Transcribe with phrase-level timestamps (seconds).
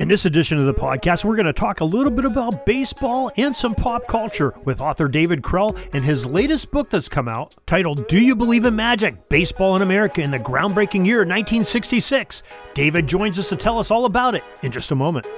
[0.00, 3.30] In this edition of the podcast, we're going to talk a little bit about baseball
[3.36, 7.54] and some pop culture with author David Krell and his latest book that's come out
[7.66, 9.28] titled Do You Believe in Magic?
[9.28, 12.42] Baseball in America in the Groundbreaking Year 1966.
[12.72, 15.28] David joins us to tell us all about it in just a moment.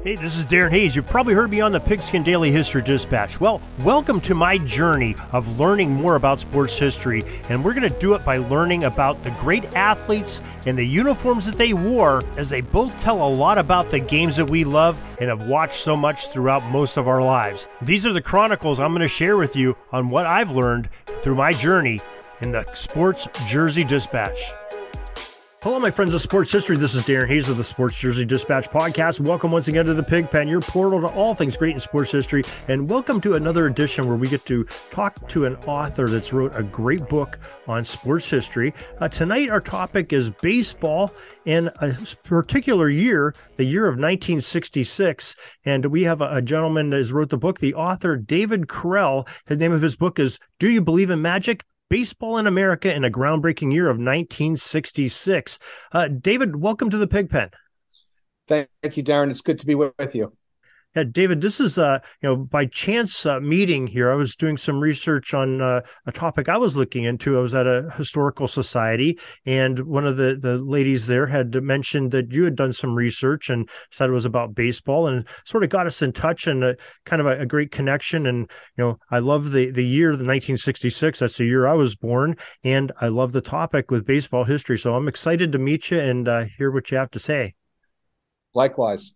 [0.00, 0.96] Hey, this is Darren Hayes.
[0.96, 3.40] You've probably heard me on the Pigskin Daily History Dispatch.
[3.40, 7.98] Well, welcome to my journey of learning more about sports history, and we're going to
[8.00, 12.50] do it by learning about the great athletes and the uniforms that they wore, as
[12.50, 15.96] they both tell a lot about the games that we love and have watched so
[15.96, 17.68] much throughout most of our lives.
[17.82, 21.36] These are the chronicles I'm going to share with you on what I've learned through
[21.36, 22.00] my journey
[22.40, 24.52] in the Sports Jersey Dispatch.
[25.62, 26.76] Hello, my friends of sports history.
[26.76, 29.20] This is Darren Hayes of the Sports Jersey Dispatch podcast.
[29.20, 32.42] Welcome once again to the Pigpen, your portal to all things great in sports history.
[32.66, 36.56] And welcome to another edition where we get to talk to an author that's wrote
[36.56, 38.74] a great book on sports history.
[38.98, 45.36] Uh, tonight, our topic is baseball in a particular year, the year of 1966.
[45.64, 49.28] And we have a, a gentleman that has wrote the book, the author David Krell.
[49.46, 51.62] The name of his book is Do You Believe in Magic?
[51.92, 55.58] Baseball in America in a groundbreaking year of 1966.
[55.92, 57.50] Uh, David, welcome to the Pigpen.
[58.48, 59.30] Thank you, Darren.
[59.30, 60.32] It's good to be with you.
[60.94, 64.12] Yeah, David, this is uh, you know by chance uh, meeting here.
[64.12, 67.38] I was doing some research on uh, a topic I was looking into.
[67.38, 72.10] I was at a historical society, and one of the the ladies there had mentioned
[72.10, 75.70] that you had done some research and said it was about baseball, and sort of
[75.70, 78.26] got us in touch and a, kind of a, a great connection.
[78.26, 81.20] And you know, I love the the year, the 1966.
[81.20, 84.76] That's the year I was born, and I love the topic with baseball history.
[84.76, 87.54] So I'm excited to meet you and uh, hear what you have to say.
[88.52, 89.14] Likewise.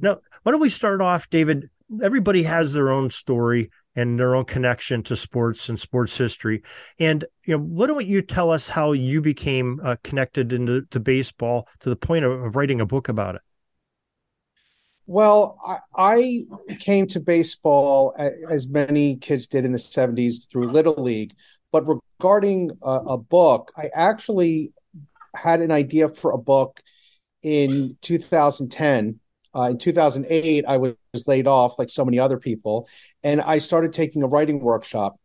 [0.00, 1.68] Now, why don't we start off, David?
[2.02, 6.62] Everybody has their own story and their own connection to sports and sports history.
[6.98, 11.00] And you know, why don't you tell us how you became uh, connected into to
[11.00, 13.40] baseball to the point of, of, writing a book about it?
[15.06, 15.78] Well, I,
[16.68, 18.14] I came to baseball
[18.50, 21.34] as many kids did in the '70s through Little League.
[21.72, 24.72] But regarding a, a book, I actually
[25.34, 26.80] had an idea for a book
[27.42, 29.20] in 2010
[29.56, 30.94] uh, in 2008, I was
[31.26, 32.88] laid off like so many other people,
[33.22, 35.18] and I started taking a writing workshop.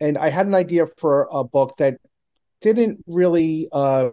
[0.00, 1.98] And I had an idea for a book that
[2.60, 4.10] didn't really, uh,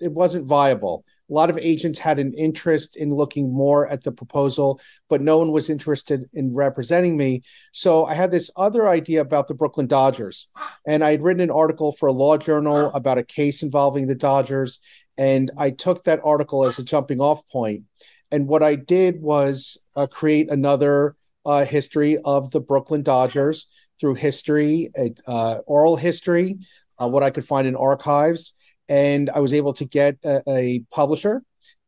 [0.00, 1.04] it wasn't viable.
[1.28, 5.38] A lot of agents had an interest in looking more at the proposal, but no
[5.38, 7.42] one was interested in representing me.
[7.72, 10.46] So I had this other idea about the Brooklyn Dodgers.
[10.86, 14.14] And I had written an article for a law journal about a case involving the
[14.14, 14.78] Dodgers.
[15.18, 17.82] And I took that article as a jumping off point.
[18.30, 23.68] And what I did was uh, create another uh, history of the Brooklyn Dodgers
[24.00, 24.90] through history,
[25.26, 26.58] uh, oral history,
[27.00, 28.54] uh, what I could find in archives.
[28.88, 31.42] And I was able to get a, a publisher,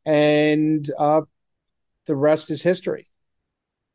[0.04, 1.22] and uh,
[2.06, 3.09] the rest is history.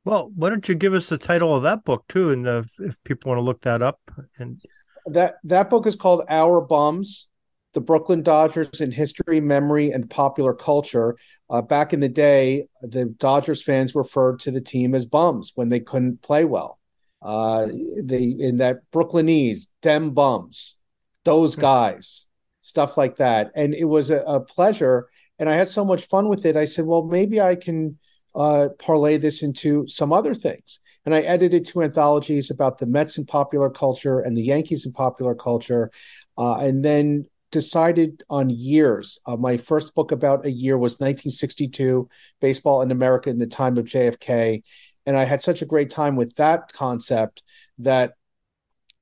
[0.05, 3.01] Well, why don't you give us the title of that book too, and uh, if
[3.03, 3.99] people want to look that up?
[4.37, 4.61] And
[5.05, 7.27] that that book is called Our Bums:
[7.73, 11.15] the Brooklyn Dodgers in history, memory, and popular culture.
[11.49, 15.69] Uh, back in the day, the Dodgers fans referred to the team as bums when
[15.69, 16.79] they couldn't play well.
[17.21, 17.67] Uh,
[18.01, 20.75] they in that Brooklynese, dem bums,
[21.23, 22.25] those guys,
[22.61, 23.51] stuff like that.
[23.55, 25.07] And it was a, a, pleasure,
[25.39, 26.57] and I had so much fun with it.
[26.57, 27.97] I said, well, maybe I can
[28.35, 30.79] uh, parlay this into some other things.
[31.05, 34.93] And I edited two anthologies about the Mets in popular culture and the Yankees in
[34.93, 35.91] popular culture.
[36.37, 39.19] Uh, and then decided on years.
[39.25, 42.09] Uh, my first book about a year was 1962,
[42.41, 44.63] Baseball in America in the time of JFK.
[45.05, 47.43] And I had such a great time with that concept
[47.77, 48.13] that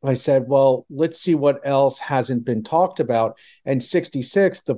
[0.03, 3.37] I said, well, let's see what else hasn't been talked about.
[3.65, 4.75] And 66, the,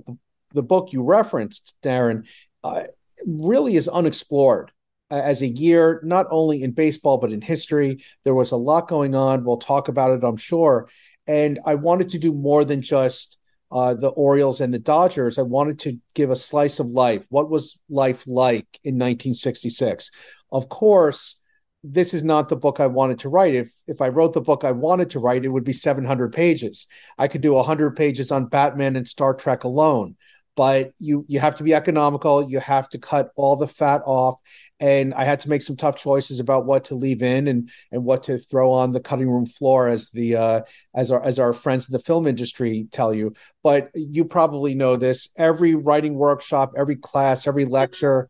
[0.53, 2.25] the book you referenced, Darren,
[2.63, 2.83] uh,
[3.25, 4.71] really is unexplored
[5.09, 8.03] as a year, not only in baseball, but in history.
[8.23, 9.43] There was a lot going on.
[9.43, 10.89] We'll talk about it, I'm sure.
[11.25, 13.37] And I wanted to do more than just
[13.73, 17.25] uh, the Orioles and the Dodgers, I wanted to give a slice of life.
[17.29, 20.11] What was life like in 1966?
[20.51, 21.37] Of course,
[21.83, 23.55] this is not the book I wanted to write.
[23.55, 26.85] If if I wrote the book I wanted to write, it would be 700 pages.
[27.17, 30.17] I could do 100 pages on Batman and Star Trek alone.
[30.55, 32.47] But you you have to be economical.
[32.47, 34.39] You have to cut all the fat off,
[34.79, 38.03] and I had to make some tough choices about what to leave in and and
[38.03, 40.61] what to throw on the cutting room floor, as the uh,
[40.95, 43.33] as our as our friends in the film industry tell you.
[43.63, 45.29] But you probably know this.
[45.35, 48.29] Every writing workshop, every class, every lecture,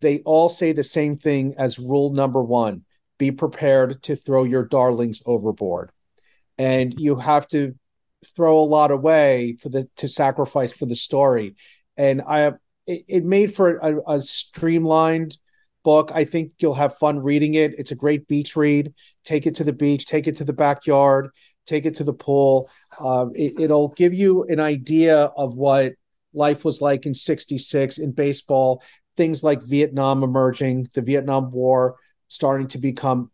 [0.00, 2.84] they all say the same thing as rule number one
[3.20, 5.92] be prepared to throw your darlings overboard.
[6.56, 7.74] And you have to
[8.36, 11.56] throw a lot away for the to sacrifice for the story.
[11.96, 12.52] And I
[12.86, 15.38] it, it made for a, a streamlined
[15.82, 16.10] book.
[16.14, 17.78] I think you'll have fun reading it.
[17.78, 18.92] It's a great beach read.
[19.24, 21.30] Take it to the beach, take it to the backyard,
[21.66, 22.68] take it to the pool.
[22.98, 25.94] Uh, it, it'll give you an idea of what
[26.32, 28.82] life was like in 66 in baseball,
[29.16, 31.96] things like Vietnam emerging, the Vietnam War,
[32.28, 33.30] starting to become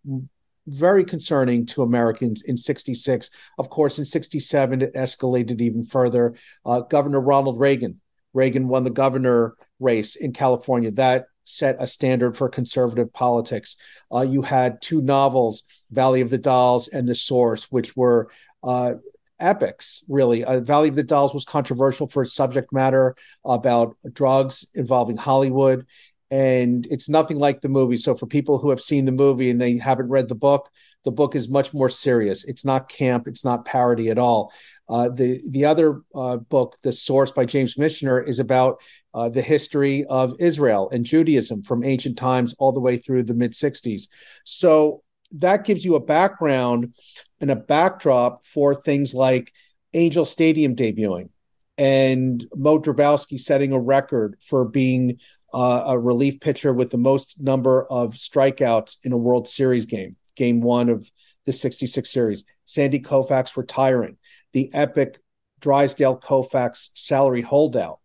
[0.67, 3.31] very concerning to Americans in 66.
[3.59, 6.35] Of course, in 67, it escalated even further.
[6.65, 8.01] Uh, governor Ronald Reagan,
[8.33, 10.91] Reagan won the governor race in California.
[10.91, 13.77] That set a standard for conservative politics.
[14.13, 18.29] Uh, you had two novels, Valley of the Dolls and The Source, which were
[18.65, 18.95] uh,
[19.39, 20.45] epics, really.
[20.45, 23.15] Uh, Valley of the Dolls was controversial for its subject matter
[23.45, 25.87] about drugs involving Hollywood
[26.31, 27.97] and it's nothing like the movie.
[27.97, 30.69] So for people who have seen the movie and they haven't read the book,
[31.05, 32.45] the book is much more serious.
[32.45, 33.29] It's not camp.
[33.29, 34.53] It's not parody at all.
[34.89, 38.81] Uh, the the other uh, book, The Source by James Michener, is about
[39.15, 43.35] uh, the history of Israel and Judaism from ancient times all the way through the
[43.35, 44.09] mid '60s.
[44.45, 45.03] So
[45.33, 46.95] that gives you a background
[47.41, 49.53] and a backdrop for things like
[49.95, 51.29] Angel Stadium debuting
[51.79, 55.19] and Mo Drabowsky setting a record for being
[55.57, 60.15] uh, a relief pitcher with the most number of strikeouts in a World Series game,
[60.37, 61.11] game one of
[61.47, 62.45] the 66 series.
[62.67, 64.19] Sandy Koufax retiring,
[64.53, 65.19] the epic
[65.61, 68.01] Drysdale Koufax salary holdout,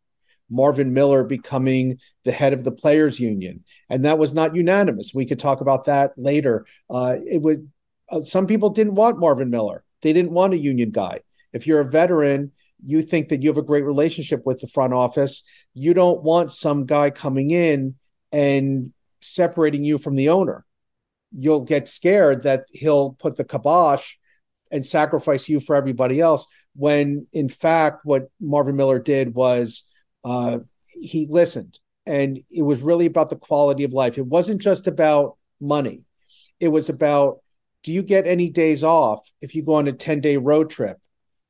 [0.50, 3.65] Marvin Miller becoming the head of the players union.
[3.89, 5.12] And that was not unanimous.
[5.13, 6.65] We could talk about that later.
[6.89, 7.69] Uh, it would,
[8.07, 9.83] uh, some people didn't want Marvin Miller.
[10.04, 11.19] They didn't want a union guy.
[11.51, 12.54] If you're a veteran,
[12.86, 15.44] you think that you have a great relationship with the front office.
[15.74, 17.95] You don't want some guy coming in
[18.31, 20.66] and separating you from the owner.
[21.38, 24.16] You'll get scared that he'll put the kibosh
[24.72, 26.45] and sacrifice you for everybody else.
[26.75, 29.83] When in fact, what Marvin Miller did was
[30.24, 34.18] uh, he listened, and it was really about the quality of life.
[34.18, 36.01] It wasn't just about money,
[36.60, 37.39] it was about
[37.83, 40.98] do you get any days off if you go on a 10 day road trip?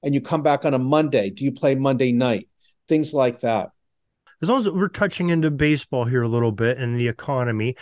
[0.03, 2.50] And you come back on a Monday, do you play Monday night?
[2.88, 3.71] Things like that.
[4.42, 7.75] As long as we're touching into baseball here a little bit and the economy,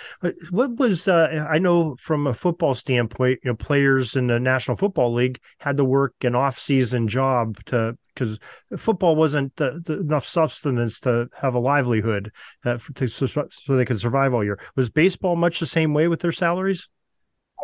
[0.50, 4.76] what was uh, I know from a football standpoint, you know, players in the National
[4.76, 8.38] Football League had to work an off-season job to because
[8.76, 12.34] football wasn't the, the, enough sustenance to have a livelihood
[12.66, 14.60] uh, for, to, so, so they could survive all year.
[14.76, 16.90] Was baseball much the same way with their salaries?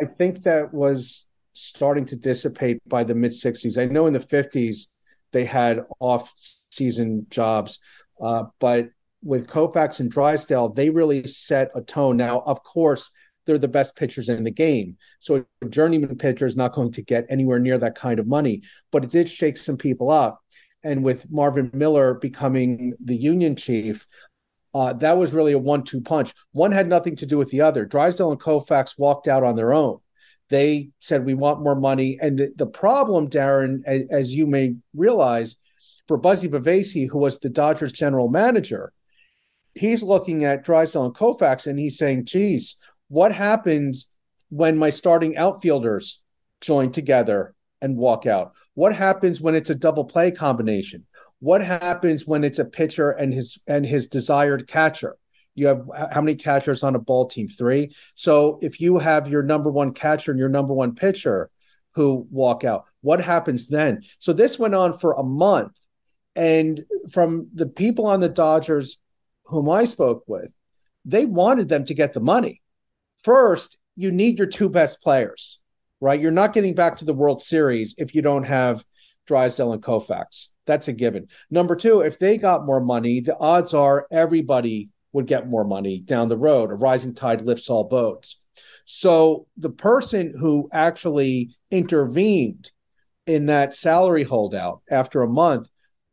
[0.00, 1.25] I think that was
[1.56, 3.80] starting to dissipate by the mid 60s.
[3.80, 4.88] I know in the 50s
[5.32, 6.32] they had off
[6.70, 7.78] season jobs,
[8.20, 8.90] uh, but
[9.22, 12.16] with Koufax and Drysdale, they really set a tone.
[12.16, 13.10] Now, of course,
[13.46, 14.96] they're the best pitchers in the game.
[15.20, 18.62] So a journeyman pitcher is not going to get anywhere near that kind of money,
[18.92, 20.40] but it did shake some people up.
[20.84, 24.06] And with Marvin Miller becoming the union chief,
[24.74, 26.34] uh, that was really a one two punch.
[26.52, 27.86] One had nothing to do with the other.
[27.86, 29.98] Drysdale and Koufax walked out on their own.
[30.48, 32.18] They said, we want more money.
[32.20, 35.56] And the, the problem, Darren, as, as, you may realize,
[36.06, 38.92] for Buzzy Bavasi, who was the Dodgers general manager,
[39.74, 42.76] he's looking at Drysdale and Koufax and he's saying, geez,
[43.08, 44.06] what happens
[44.50, 46.20] when my starting outfielders
[46.60, 48.52] join together and walk out?
[48.74, 51.06] What happens when it's a double play combination?
[51.40, 55.16] What happens when it's a pitcher and his and his desired catcher?
[55.56, 57.48] You have how many catchers on a ball team?
[57.48, 57.94] Three.
[58.14, 61.50] So if you have your number one catcher and your number one pitcher
[61.92, 64.02] who walk out, what happens then?
[64.18, 65.76] So this went on for a month.
[66.34, 68.98] And from the people on the Dodgers
[69.44, 70.50] whom I spoke with,
[71.04, 72.60] they wanted them to get the money.
[73.22, 75.58] First, you need your two best players,
[76.00, 76.20] right?
[76.20, 78.84] You're not getting back to the World Series if you don't have
[79.26, 80.48] Drysdale and Koufax.
[80.66, 81.28] That's a given.
[81.50, 85.98] Number two, if they got more money, the odds are everybody would get more money
[85.98, 86.70] down the road.
[86.70, 88.38] A rising tide lifts all boats.
[88.84, 92.70] So the person who actually intervened
[93.26, 95.68] in that salary holdout after a month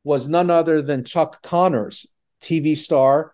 [0.05, 2.07] was none other than Chuck Connors,
[2.41, 3.33] TV star,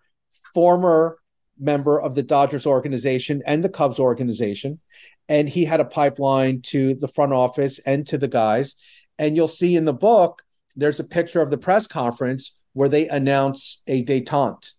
[0.54, 1.18] former
[1.56, 4.80] member of the Dodgers organization and the Cubs organization.
[5.28, 8.74] And he had a pipeline to the front office and to the guys.
[9.20, 10.42] And you'll see in the book,
[10.74, 14.72] there's a picture of the press conference where they announce a detente,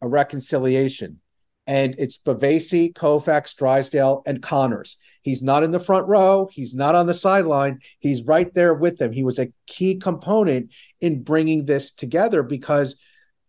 [0.00, 1.20] a reconciliation.
[1.66, 4.96] And it's Bavasi, Koufax, Drysdale, and Connors.
[5.20, 6.48] He's not in the front row.
[6.50, 7.80] He's not on the sideline.
[7.98, 9.12] He's right there with them.
[9.12, 10.70] He was a key component
[11.02, 12.96] in bringing this together because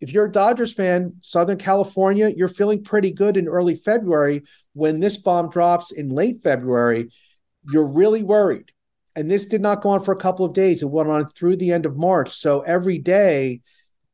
[0.02, 4.44] if you're a Dodgers fan, Southern California, you're feeling pretty good in early February.
[4.74, 7.10] When this bomb drops in late February,
[7.72, 8.72] you're really worried.
[9.16, 10.82] And this did not go on for a couple of days.
[10.82, 12.34] It went on through the end of March.
[12.34, 13.62] So every day,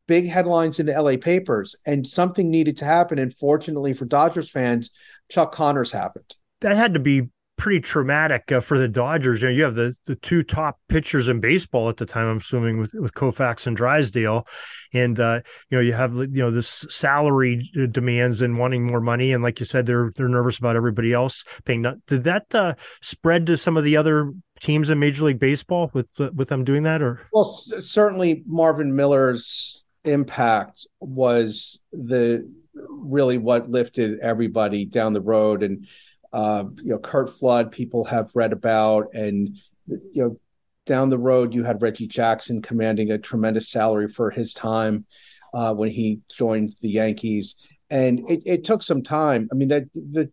[0.08, 3.20] big headlines in the LA papers, and something needed to happen.
[3.20, 4.92] And fortunately for Dodgers fans,
[5.30, 6.36] Chuck Connors happened.
[6.62, 9.42] That had to be pretty traumatic uh, for the Dodgers.
[9.42, 12.28] You know, you have the the two top pitchers in baseball at the time.
[12.28, 14.48] I'm assuming with with Koufax and Drysdale,
[14.94, 19.02] and uh, you know you have you know this salary uh, demands and wanting more
[19.02, 21.82] money, and like you said, they're they're nervous about everybody else paying.
[21.82, 24.32] Not, did that uh, spread to some of the other
[24.62, 29.85] teams in Major League Baseball with with them doing that, or well, certainly Marvin Miller's
[30.06, 35.88] impact was the really what lifted everybody down the road and
[36.36, 39.56] uh, you know, Curt Flood, people have read about, and
[39.88, 40.40] you know,
[40.86, 45.06] down the road, you had Reggie Jackson commanding a tremendous salary for his time
[45.54, 47.56] uh, when he joined the Yankees,
[47.90, 49.48] and it, it took some time.
[49.50, 50.30] I mean, that the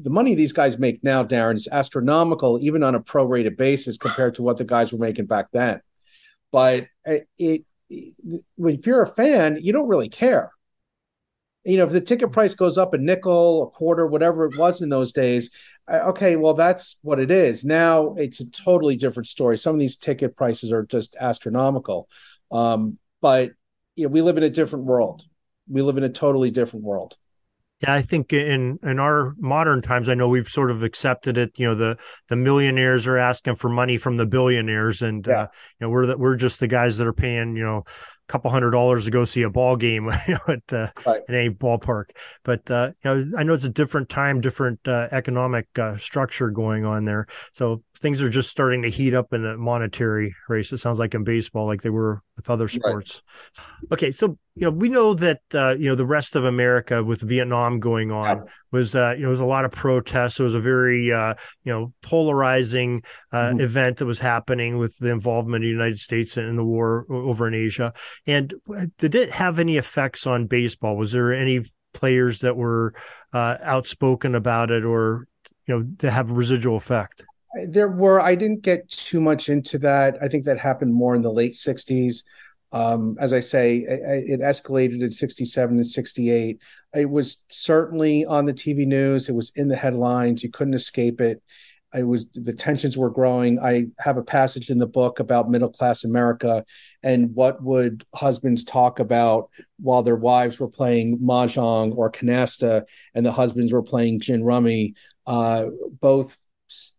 [0.00, 4.36] the money these guys make now, Darren, is astronomical, even on a prorated basis compared
[4.36, 5.80] to what the guys were making back then.
[6.52, 10.50] But it, it if you're a fan, you don't really care
[11.64, 14.80] you know, if the ticket price goes up a nickel, a quarter, whatever it was
[14.80, 15.50] in those days,
[15.88, 17.64] okay, well, that's what it is.
[17.64, 19.58] Now it's a totally different story.
[19.58, 22.08] Some of these ticket prices are just astronomical.
[22.50, 23.52] Um, but
[23.96, 25.22] you know, we live in a different world.
[25.68, 27.16] We live in a totally different world.
[27.82, 31.58] Yeah, I think in in our modern times, I know we've sort of accepted it.
[31.58, 35.42] You know, the the millionaires are asking for money from the billionaires, and yeah.
[35.42, 35.46] uh,
[35.78, 38.50] you know we're the, we're just the guys that are paying you know a couple
[38.50, 41.22] hundred dollars to go see a ball game you know, at uh, right.
[41.26, 42.10] in any ballpark.
[42.44, 46.50] But uh, you know, I know it's a different time, different uh, economic uh, structure
[46.50, 47.28] going on there.
[47.54, 50.72] So things are just starting to heat up in the monetary race.
[50.72, 53.22] It sounds like in baseball, like they were with other sports.
[53.58, 53.92] Right.
[53.92, 57.20] Okay, so you know we know that uh, you know the rest of America with
[57.20, 58.42] Vietnam going on yeah.
[58.72, 60.40] was uh, you know was a lot of protests.
[60.40, 63.02] It was a very uh, you know polarizing
[63.32, 63.60] uh, mm-hmm.
[63.60, 67.46] event that was happening with the involvement of the United States in the war over
[67.46, 67.92] in Asia.
[68.26, 68.54] And
[68.98, 70.96] did it have any effects on baseball?
[70.96, 72.94] Was there any players that were
[73.32, 75.26] uh, outspoken about it or
[75.66, 77.24] you know to have a residual effect?
[77.68, 80.16] There were i didn't get too much into that.
[80.22, 82.24] I think that happened more in the late 60s
[82.72, 86.60] um, as i say it, escalated in 67 and 68
[86.94, 89.28] it was certainly on the tv news.
[89.28, 90.42] It was in the headlines.
[90.42, 91.42] You couldn't escape it.
[91.94, 93.58] It was the tensions were growing.
[93.58, 96.64] I have a passage in the book about middle class america
[97.02, 103.24] and what would husbands talk about while their wives were playing mahjong or canasta and
[103.26, 104.94] the husbands were playing gin rummy.
[105.26, 105.66] Uh,
[106.00, 106.36] both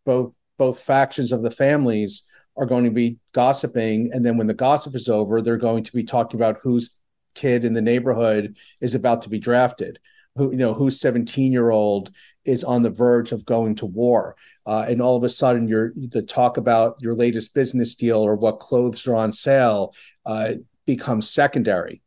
[0.06, 2.24] both both factions of the families
[2.56, 5.94] are going to be gossiping and then when the gossip is over they're going to
[5.94, 6.98] be talking about whose
[7.34, 10.00] kid in the neighborhood is about to be drafted.
[10.36, 12.12] Who you know whose 17 year old
[12.46, 14.36] is on the verge of going to war.
[14.66, 18.36] Uh, and all of a sudden you're the talk about your latest business deal or
[18.36, 19.94] what clothes are on sale
[20.26, 20.54] uh,
[20.86, 22.02] becomes secondary.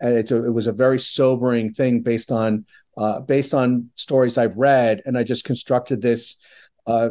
[0.00, 2.64] And it's a, it was a very sobering thing based on
[2.96, 6.36] uh, based on stories I've read, and I just constructed this
[6.86, 7.10] uh,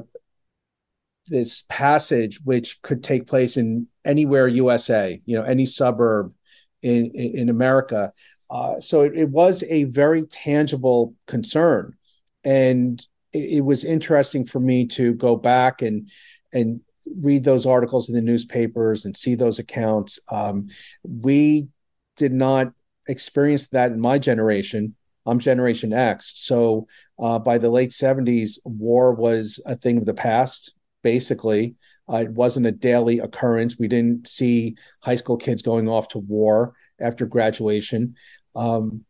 [1.27, 6.33] this passage which could take place in anywhere USA, you know, any suburb
[6.81, 8.13] in in, America.
[8.49, 11.95] Uh, so it, it, was a very tangible concern,
[12.43, 16.09] and it, it, was interesting for me to go back and
[16.53, 16.79] and
[17.19, 20.19] read those articles in the newspapers and see those accounts.
[20.29, 20.69] Um,
[21.03, 21.67] we
[22.15, 22.71] did not
[23.07, 24.95] experience that in my generation.
[25.25, 26.87] I'm Generation X, so
[27.19, 31.75] uh, by the late 70s, war was a thing of the past basically.
[32.09, 33.77] Uh, it wasn't a daily occurrence.
[33.77, 38.15] We didn't see high school kids going off to war after graduation.
[38.55, 39.05] Um,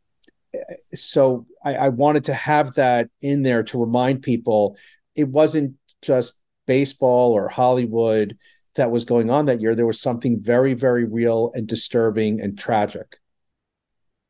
[0.93, 4.77] so I, I, wanted to have that in there to remind people
[5.15, 6.33] it wasn't just
[6.65, 8.37] baseball or Hollywood
[8.75, 9.75] that was going on that year.
[9.75, 13.17] There was something very, very real and disturbing and tragic.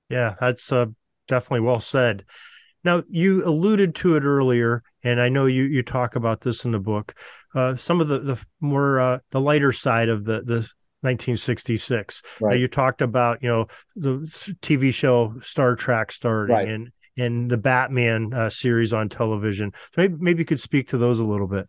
[0.10, 0.88] Yeah, that's uh,
[1.28, 2.26] definitely well said.
[2.88, 6.72] Now, you alluded to it earlier, and I know you you talk about this in
[6.72, 7.14] the book.
[7.54, 12.24] Uh, some of the the more uh, the lighter side of the the 1966.
[12.40, 12.54] Right.
[12.54, 13.68] Uh, you talked about you know
[13.98, 14.20] the
[14.62, 16.70] TV show Star Trek starting Right.
[16.70, 19.74] and and the Batman uh, series on television.
[19.94, 21.68] So maybe, maybe you could speak to those a little bit.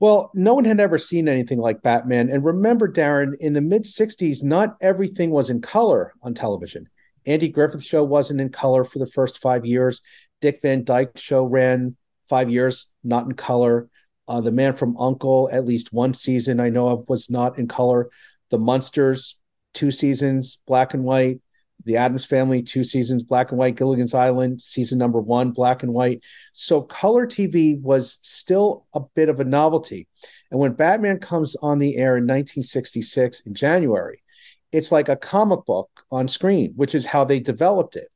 [0.00, 2.30] Well, no one had ever seen anything like Batman.
[2.30, 6.88] And remember, Darren, in the mid 60s, not everything was in color on television.
[7.26, 10.00] Andy Griffith show wasn't in color for the first five years.
[10.40, 11.96] Dick Van Dyke show ran
[12.28, 13.88] five years, not in color.
[14.26, 17.66] Uh, the Man from Uncle, at least one season I know of, was not in
[17.66, 18.10] color.
[18.50, 19.36] The Munsters,
[19.74, 21.40] two seasons, black and white.
[21.84, 23.76] The Addams Family, two seasons, black and white.
[23.76, 26.22] Gilligan's Island, season number one, black and white.
[26.52, 30.08] So color TV was still a bit of a novelty.
[30.50, 34.22] And when Batman comes on the air in 1966 in January,
[34.72, 38.08] it's like a comic book on screen, which is how they developed it.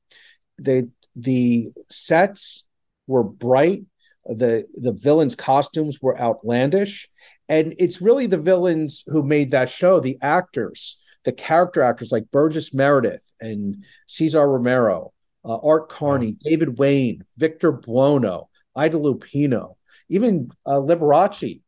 [0.58, 2.64] They the sets
[3.06, 3.84] were bright,
[4.24, 7.08] the the villains' costumes were outlandish,
[7.48, 12.30] and it's really the villains who made that show, the actors, the character actors like
[12.30, 15.12] Burgess Meredith and Cesar Romero,
[15.44, 19.76] uh, Art Carney, David Wayne, Victor Buono, Ida Lupino,
[20.08, 21.60] even uh, Liberace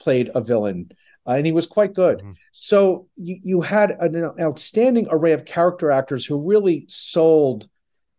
[0.00, 0.90] played a villain,
[1.26, 2.18] uh, and he was quite good.
[2.18, 2.34] Mhm.
[2.52, 7.68] So you, you had an outstanding array of character actors who really sold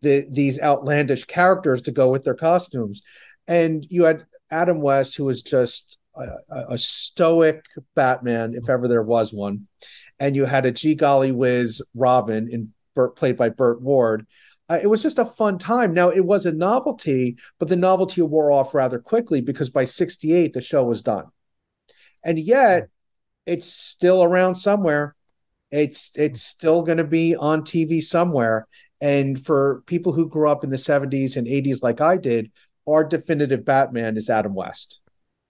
[0.01, 3.01] the, these outlandish characters to go with their costumes.
[3.47, 7.63] And you had Adam West, who was just a, a- stoic
[7.95, 9.67] Batman, if ever there was one.
[10.19, 14.27] And you had a G Golly Whiz Robin, in Burt, played by Burt Ward.
[14.69, 15.93] Uh, it was just a fun time.
[15.93, 20.53] Now, it was a novelty, but the novelty wore off rather quickly because by 68,
[20.53, 21.25] the show was done.
[22.23, 22.89] And yet,
[23.45, 25.15] it's still around somewhere.
[25.71, 28.67] It's it's still going to be on TV somewhere.
[29.01, 32.51] And for people who grew up in the 70s and 80s like I did,
[32.87, 35.01] our definitive Batman is Adam West.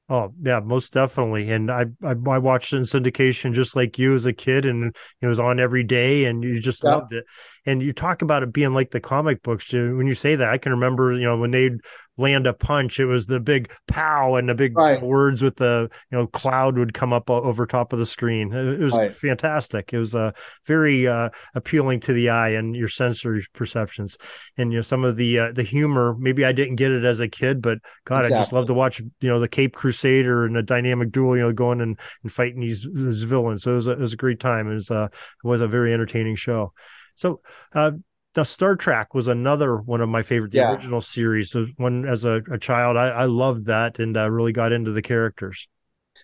[0.09, 1.49] Oh yeah, most definitely.
[1.51, 4.93] And I, I I watched it in syndication just like you as a kid, and
[5.21, 6.89] it was on every day, and you just Yeah.
[6.89, 7.25] loved it.
[7.65, 9.71] And you talk about it being like the comic books.
[9.71, 11.77] When you say that, I can remember, you know, when they'd
[12.17, 15.01] land a punch, it was the big pow and the big Right.
[15.01, 18.51] words with the you know cloud would come up over top of the screen.
[18.51, 19.15] It, was Right.
[19.15, 19.93] fantastic.
[19.93, 20.31] It was uh,
[20.65, 24.17] very uh, appealing to the eye and your sensory perceptions.
[24.57, 26.15] And you know some of the uh, the humor.
[26.19, 28.99] Maybe I didn't get it as a kid, but God, I just love to watch
[28.99, 31.37] you know the Cape Crusader and a dynamic duel.
[31.37, 33.63] You know, going and, and fighting these these villains.
[33.63, 34.69] So it was a, it was a great time.
[34.69, 36.73] It was uh, it was a very entertaining show.
[37.21, 37.41] So
[37.73, 37.91] uh,
[38.33, 40.71] the Star Trek was another one of my favorite, the Yeah.
[40.71, 41.51] original series.
[41.51, 44.91] So when as a, a child, I, I loved that and uh, really got into
[44.91, 45.67] the characters.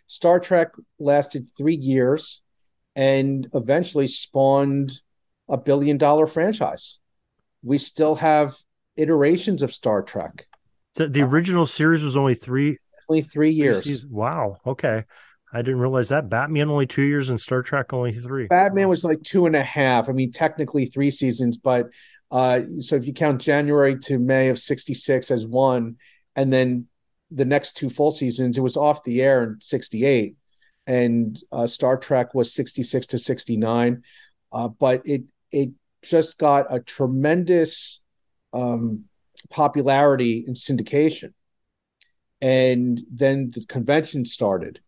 [0.07, 2.41] Star Trek lasted three years
[2.95, 5.01] and eventually spawned
[5.47, 6.97] a billion dollar franchise.
[7.61, 8.55] We still have
[8.95, 10.47] iterations of Star Trek.
[10.95, 13.85] The, the original series was only three, Only three three years.
[13.85, 14.11] seasons.
[14.11, 14.57] Wow.
[14.65, 15.03] Okay.
[15.53, 16.29] I didn't realize that.
[16.29, 18.47] Batman only two years and Star Trek only three.
[18.47, 20.09] Batman was like two and a half.
[20.09, 21.87] I mean, technically three seasons, but
[22.31, 25.95] uh, so if you count January to May of '66 as one,
[26.35, 26.87] and then
[27.31, 30.35] the next two full seasons, it was off the air in '68,
[30.85, 34.03] and uh, Star Trek was '66 to '69.
[34.51, 35.69] Uh, but it it
[36.01, 38.01] just got a tremendous
[38.51, 39.05] um,
[39.49, 41.33] popularity in syndication,
[42.41, 44.81] and then the convention started,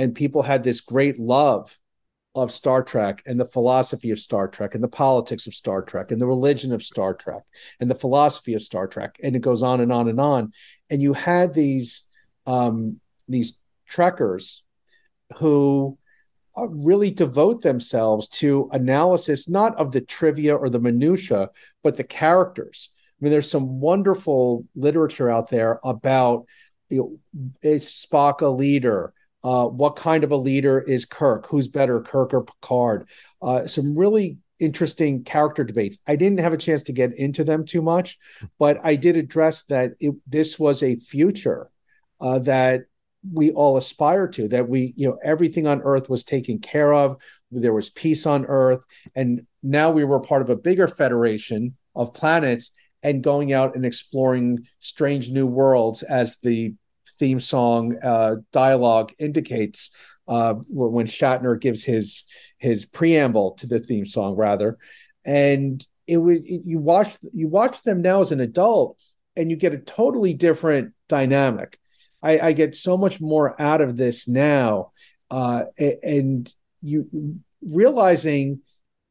[0.00, 1.78] and people had this great love
[2.34, 6.10] of Star Trek and the philosophy of Star Trek and the politics of Star Trek
[6.10, 7.42] and the religion of Star Trek
[7.80, 9.20] and the philosophy of Star Trek.
[9.22, 10.54] And it goes on and on and on.
[10.88, 12.04] And you had these
[12.46, 14.62] um, these trekkers
[15.36, 15.98] who
[16.56, 21.50] uh, really devote themselves to analysis not of the trivia or the minutia
[21.82, 22.88] but the characters.
[22.96, 26.46] I mean there's some wonderful literature out there about
[26.88, 26.98] you
[27.34, 31.46] know is Spock a leader uh, what kind of a leader is Kirk?
[31.48, 33.08] Who's better, Kirk or Picard?
[33.40, 35.98] Uh, some really interesting character debates.
[36.06, 38.18] I didn't have a chance to get into them too much,
[38.58, 41.70] but I did address that it, this was a future
[42.20, 42.82] uh, that
[43.32, 44.48] we all aspire to.
[44.48, 47.16] That we, you know, everything on Earth was taken care of.
[47.50, 48.80] There was peace on Earth,
[49.14, 52.70] and now we were part of a bigger federation of planets
[53.02, 56.74] and going out and exploring strange new worlds as the
[57.20, 59.90] theme song uh, dialogue indicates
[60.26, 62.24] uh, when Shatner gives his
[62.58, 64.78] his preamble to the theme song, rather,
[65.24, 68.96] and it was it, you watch you watch them now as an adult,
[69.36, 71.78] and you get a totally different dynamic.
[72.22, 74.92] I, I get so much more out of this now,
[75.30, 76.52] uh, and
[76.82, 78.60] you realizing,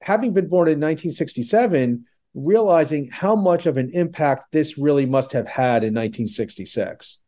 [0.01, 5.47] having been born in 1967, realizing how much of an impact this really must have
[5.47, 7.19] had in 1966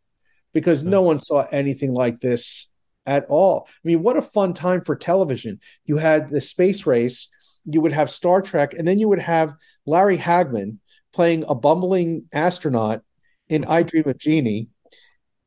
[0.53, 2.69] because no one saw anything like this
[3.05, 3.67] at all.
[3.67, 5.59] I mean, what a fun time for television.
[5.85, 7.27] You had the space race,
[7.65, 9.53] you would have Star Trek, and then you would have
[9.85, 10.77] Larry Hagman
[11.13, 13.01] playing a bumbling astronaut
[13.49, 14.69] in I Dream of Jeannie.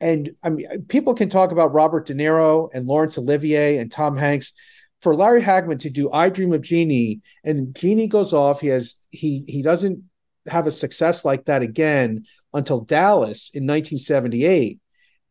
[0.00, 4.16] And I mean, people can talk about Robert De Niro and Laurence Olivier and Tom
[4.16, 4.52] Hanks.
[5.00, 8.96] For Larry Hagman to do I Dream of Jeannie, and Jeannie goes off, he has
[9.10, 10.02] he he doesn't
[10.46, 14.78] have a success like that again until Dallas in 1978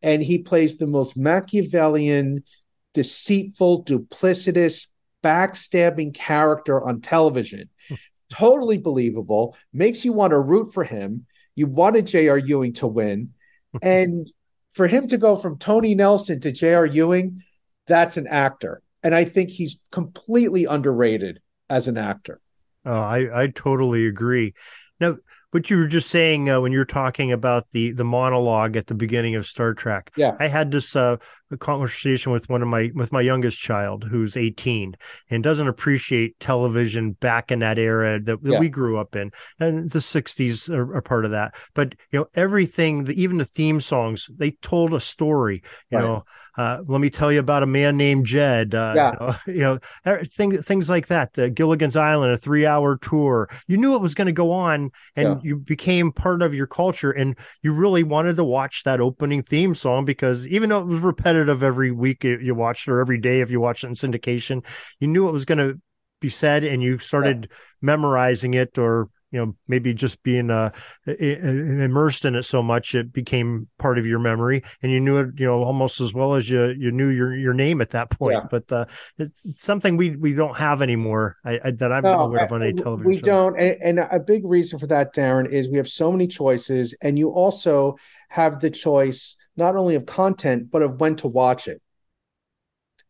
[0.04, 2.44] and he plays the most Machiavellian,
[2.92, 4.86] deceitful, duplicitous,
[5.22, 7.70] backstabbing character on television.
[8.30, 11.24] totally believable, makes you want to root for him.
[11.54, 12.36] You wanted J.R.
[12.36, 13.30] Ewing to win.
[13.82, 14.30] and
[14.74, 16.84] for him to go from Tony Nelson to J.R.
[16.84, 17.42] Ewing,
[17.86, 18.82] that's an actor.
[19.02, 21.40] And I think he's completely underrated
[21.70, 22.40] as an actor.
[22.84, 24.52] Oh, I, I totally agree.
[25.00, 25.16] Now,
[25.54, 28.88] what you were just saying uh, when you were talking about the the monologue at
[28.88, 30.10] the beginning of Star Trek.
[30.16, 31.18] Yeah, I had this uh,
[31.58, 34.96] conversation with one of my with my youngest child who's 18
[35.30, 38.58] and doesn't appreciate television back in that era that, that yeah.
[38.58, 41.54] we grew up in, and the 60s are, are, part of that.
[41.74, 45.62] But you know, everything, the, even the theme songs, they told a story.
[45.90, 46.04] You right.
[46.04, 46.24] know,
[46.56, 48.74] uh, let me tell you about a man named Jed.
[48.74, 49.36] Uh, yeah.
[49.46, 51.32] you know, you know things things like that.
[51.32, 53.48] The Gilligan's Island, a three hour tour.
[53.66, 55.40] You knew it was going to go on, and yeah.
[55.42, 59.74] you became part of your culture, and you really wanted to watch that opening theme
[59.74, 63.50] song because even though it was repetitive every week you, watched or every day if
[63.50, 64.64] you watched it in syndication,
[65.00, 65.80] you knew it was going to
[66.20, 67.56] be said, and you started yeah.
[67.82, 70.70] memorizing it or you know maybe just being uh,
[71.06, 75.30] immersed in it so much it became part of your memory and you knew it
[75.36, 78.36] you know almost as well as you you knew your your name at that point
[78.40, 78.46] yeah.
[78.48, 78.84] but uh,
[79.18, 82.52] it's, it's, something we we don't have anymore I, I, that i'm no, aware of
[82.52, 83.26] on a television we show.
[83.26, 86.94] don't and, and a big reason for that darren is we have so many choices
[87.02, 87.96] and you also
[88.28, 91.80] have the choice not only of content but of when to watch it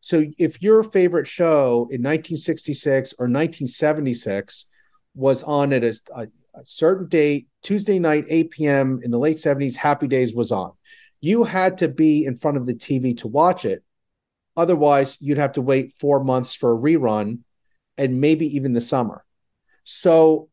[0.04, 4.66] so if your favorite show in 1966 or 1976
[5.14, 6.22] was on at a, a,
[6.54, 9.00] a certain date, Tuesday night, 8 p.m.
[9.02, 10.72] in the late 70s, Happy Days was on.
[11.22, 13.83] You had to be in front of the TV to watch it.
[14.59, 17.38] Otherwise, you'd have to wait four months for a rerun
[17.96, 19.24] and maybe even the summer.
[19.85, 20.50] So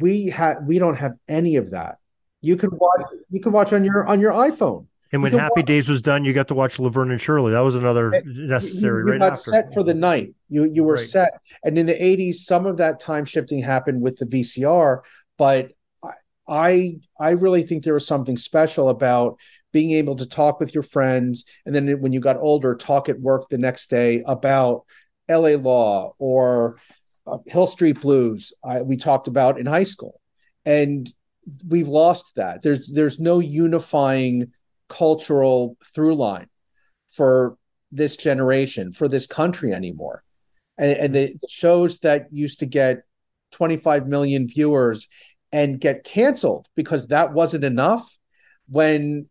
[0.00, 1.98] we had we don't have any of that.
[2.40, 4.86] You can watch you can watch on your on your iPhone.
[5.14, 7.52] And when Happy watch, Days was done, you got to watch Laverne and Shirley.
[7.52, 9.50] That was another necessary you, you right got after.
[9.50, 10.34] set for the night.
[10.48, 11.02] You you were right.
[11.02, 11.30] set.
[11.62, 15.02] And in the 80s, some of that time shifting happened with the VCR,
[15.38, 15.70] but
[16.48, 19.36] I I really think there was something special about
[19.72, 23.20] being able to talk with your friends and then when you got older talk at
[23.20, 24.84] work the next day about
[25.28, 26.78] LA law or
[27.26, 30.20] uh, Hill Street Blues I, we talked about in high school.
[30.64, 31.12] And
[31.68, 32.62] we've lost that.
[32.62, 34.52] There's there's no unifying
[34.88, 36.48] cultural through line
[37.12, 37.56] for
[37.92, 40.22] this generation, for this country anymore.
[40.76, 43.02] And, and the shows that used to get
[43.52, 45.06] 25 million viewers
[45.52, 48.18] and get canceled because that wasn't enough.
[48.68, 49.28] When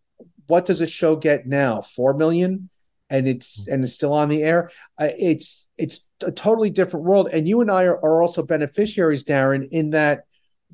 [0.48, 1.82] what does a show get now?
[1.82, 2.70] Four million,
[3.10, 4.72] and it's and it's still on the air.
[4.98, 7.30] Uh, it's it's a totally different world.
[7.32, 10.24] And you and I are, are also beneficiaries, Darren, in that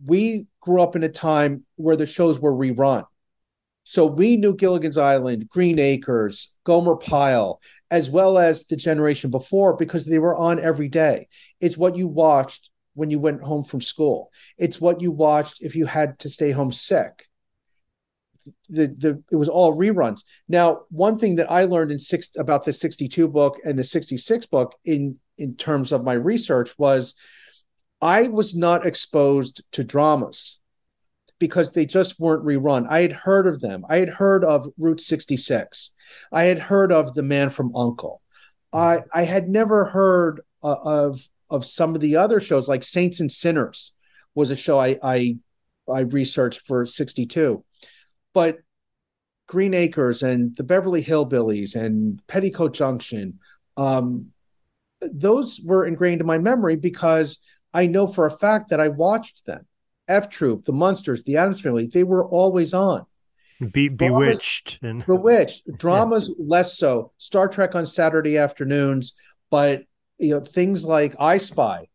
[0.05, 3.05] we grew up in a time where the shows were rerun.
[3.89, 9.75] So we knew Gilligan's Island, Green Acres, Gomer Pyle, as well as the generation before
[9.75, 11.27] because they were on every day.
[11.59, 14.29] It's what you watched when you went home from school.
[14.59, 17.25] It's what you watched if you had to stay home sick.
[18.69, 20.21] The, the it was all reruns.
[20.47, 24.45] Now, one thing that I learned in six about the 62 book and the 66
[24.45, 27.15] book in in terms of my research was
[27.99, 30.58] I was not exposed to dramas
[31.39, 32.85] because they just weren't rerun.
[32.89, 33.85] I had heard of them.
[33.89, 35.91] I had heard of Route 66.
[36.31, 38.21] I had heard of The Man from Uncle.
[38.71, 43.19] I I had never heard uh, of of some of the other shows like Saints
[43.19, 43.93] and Sinners
[44.35, 45.37] was a show I I,
[45.91, 47.63] I researched for 62.
[48.33, 48.59] But
[49.47, 53.39] Green Acres and the Beverly Hillbillies and Petticoat Junction,
[53.77, 54.27] um,
[55.01, 57.39] those were ingrained in my memory because
[57.73, 59.65] I know for a fact that I watched them.
[60.09, 63.05] F Troop, the Munsters, the Addams Family, they were always on.
[63.71, 66.35] Be- bewitched and bewitched dramas yeah.
[66.39, 67.11] less so.
[67.17, 69.13] Star Trek on Saturday afternoons,
[69.51, 69.83] but
[70.17, 71.87] you know things like I Spy.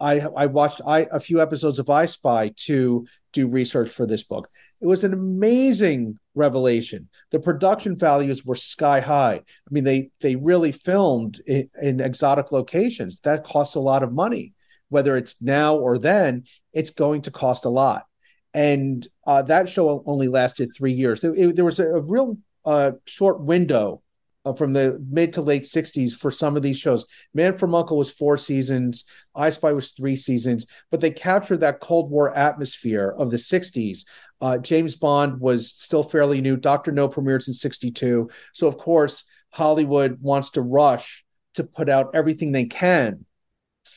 [0.00, 4.22] I I watched I a few episodes of I Spy to do research for this
[4.22, 4.48] book.
[4.80, 7.10] It was an amazing revelation.
[7.32, 9.34] The production values were sky high.
[9.34, 13.20] I mean, they they really filmed in, in exotic locations.
[13.20, 14.54] That costs a lot of money
[14.90, 18.04] whether it's now or then, it's going to cost a lot.
[18.52, 21.20] And uh, that show only lasted three years.
[21.20, 24.02] There, it, there was a, a real uh, short window
[24.44, 27.04] uh, from the mid to late 60s for some of these shows.
[27.34, 29.04] Man from Uncle was four seasons,
[29.34, 34.04] I Spy was three seasons, but they captured that Cold War atmosphere of the 60s.
[34.40, 36.56] Uh, James Bond was still fairly new.
[36.56, 36.92] Dr.
[36.92, 38.30] No premiered in 62.
[38.54, 43.26] So, of course, Hollywood wants to rush to put out everything they can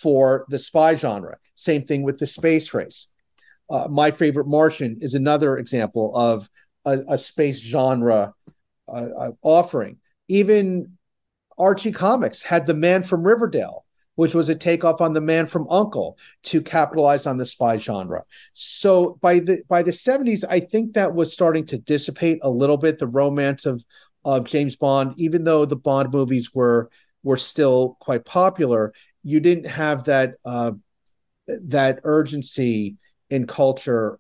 [0.03, 1.37] for the spy genre.
[1.55, 3.07] Same thing with the space race.
[3.69, 6.49] Uh, My Favorite Martian is another example of
[6.85, 8.33] a, a space genre
[8.87, 10.97] uh, uh offering even
[11.57, 13.85] Archie Comics had The Man from Riverdale,
[14.15, 18.23] which was a takeoff on The Man from Uncle to capitalize on the spy genre.
[18.53, 22.77] So by the by the 70s, I think that was starting to dissipate a little
[22.77, 23.83] bit the romance of
[24.25, 26.89] of James Bond, even though the Bond movies were
[27.23, 28.93] were still quite popular.
[29.23, 30.71] You didn't have that uh,
[31.47, 32.97] that urgency
[33.29, 34.19] in culture,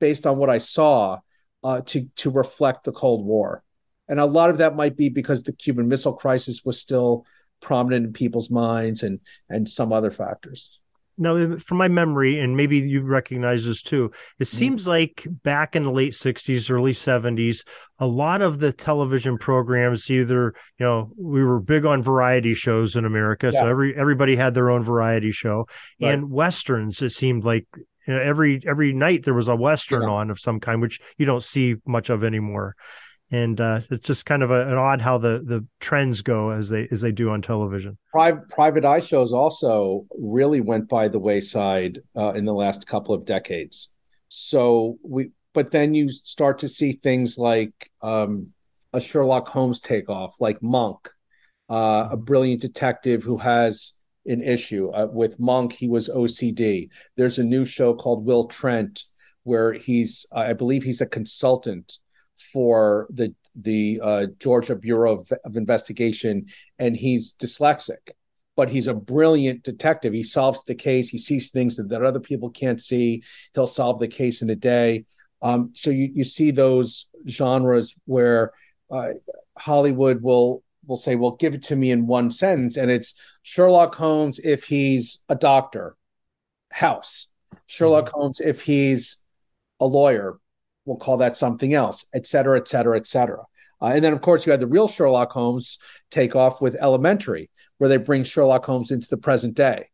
[0.00, 1.20] based on what I saw,
[1.62, 3.64] uh, to to reflect the Cold War
[4.08, 7.24] and a lot of that might be because the Cuban Missile Crisis was still
[7.60, 10.78] prominent in people's minds, and and some other factors.
[11.16, 14.44] Now, from my memory, and maybe you recognize this too, it mm-hmm.
[14.44, 17.66] seems like back in the late '60s, early '70s,
[17.98, 22.96] a lot of the television programs, either you know, we were big on variety shows
[22.96, 23.60] in America, yeah.
[23.60, 25.66] so every everybody had their own variety show,
[26.00, 26.14] right.
[26.14, 27.00] and westerns.
[27.00, 27.66] It seemed like
[28.06, 30.08] you know, every every night there was a western yeah.
[30.08, 32.74] on of some kind, which you don't see much of anymore
[33.30, 36.68] and uh, it's just kind of a, an odd how the the trends go as
[36.68, 37.98] they as they do on television.
[38.12, 43.14] Private private eye shows also really went by the wayside uh, in the last couple
[43.14, 43.90] of decades.
[44.28, 48.48] So we, but then you start to see things like um,
[48.92, 51.10] a Sherlock Holmes takeoff, like Monk,
[51.70, 53.92] uh, a brilliant detective who has
[54.26, 55.72] an issue uh, with Monk.
[55.72, 56.88] He was OCD.
[57.16, 59.04] There's a new show called Will Trent
[59.44, 61.98] where he's, I believe, he's a consultant
[62.38, 66.46] for the the uh, Georgia Bureau of, of, Investigation,
[66.78, 68.10] and he's dyslexic,
[68.56, 70.12] but he's a brilliant detective.
[70.12, 71.08] He solves the case.
[71.08, 73.22] He sees things that, that other people can't see.
[73.54, 75.04] He'll solve the case in a day.
[75.40, 78.52] Um, so you you see those genres where
[78.90, 79.10] uh,
[79.58, 83.94] Hollywood will will say, "Well, give it to me in one sentence," and it's Sherlock
[83.94, 85.96] Holmes if he's a doctor,
[86.72, 87.28] House.
[87.66, 88.20] Sherlock mm-hmm.
[88.20, 89.18] Holmes if he's
[89.80, 90.38] a lawyer,
[90.84, 93.42] we'll call that something else, et cetera, et cetera, et cetera.
[93.80, 95.78] Uh, and then, of course, you had the real Sherlock Holmes
[96.10, 99.88] take off with Elementary, where they bring Sherlock Holmes into the present day.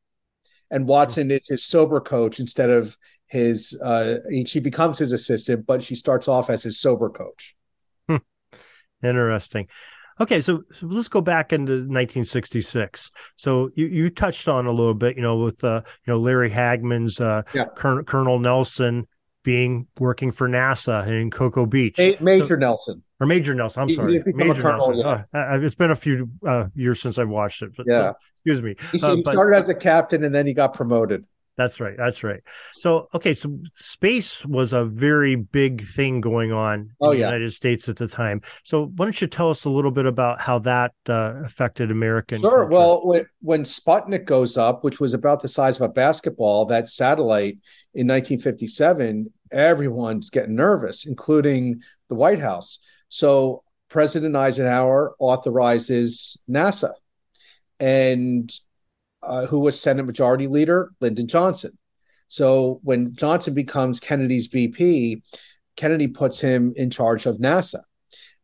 [0.70, 5.82] And Watson is his sober coach instead of his, uh, she becomes his assistant, but
[5.82, 7.56] she starts off as his sober coach.
[8.08, 8.16] Hmm.
[9.02, 9.68] Interesting.
[10.20, 13.10] Okay, so, so, let's go back into 1966.
[13.36, 16.50] So you, you touched on a little bit, you know, with uh, you know Larry
[16.50, 17.64] Hagman's uh, yeah.
[17.74, 19.06] Colonel, Colonel Nelson,
[19.42, 21.98] being working for NASA in Cocoa Beach.
[22.20, 23.02] Major so, Nelson.
[23.20, 23.82] Or Major Nelson.
[23.82, 24.22] I'm sorry.
[24.26, 24.96] Major Nelson.
[24.96, 25.24] Yeah.
[25.32, 27.72] Uh, it's been a few uh, years since I watched it.
[27.76, 27.96] But, yeah.
[27.96, 28.76] So, excuse me.
[28.92, 31.24] He, uh, but, started as a captain and then he got promoted.
[31.60, 31.94] That's right.
[31.94, 32.40] That's right.
[32.78, 33.34] So, okay.
[33.34, 37.26] So, space was a very big thing going on oh, in the yeah.
[37.26, 38.40] United States at the time.
[38.64, 42.40] So, why don't you tell us a little bit about how that uh, affected American?
[42.40, 42.60] Sure.
[42.60, 42.64] Culture?
[42.64, 46.88] Well, when, when Sputnik goes up, which was about the size of a basketball, that
[46.88, 47.58] satellite
[47.92, 52.78] in 1957, everyone's getting nervous, including the White House.
[53.10, 56.94] So, President Eisenhower authorizes NASA.
[57.78, 58.50] And
[59.22, 60.92] uh, who was Senate Majority Leader?
[61.00, 61.76] Lyndon Johnson.
[62.28, 65.22] So when Johnson becomes Kennedy's VP,
[65.76, 67.80] Kennedy puts him in charge of NASA.